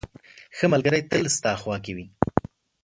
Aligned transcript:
•ښه 0.57 0.65
ملګری 0.73 1.01
تل 1.09 1.23
ستا 1.37 1.51
خوا 1.61 1.77
کې 1.85 1.91
وي. 1.97 2.05